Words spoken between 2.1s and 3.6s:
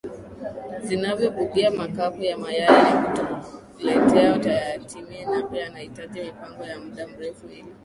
ya mayai na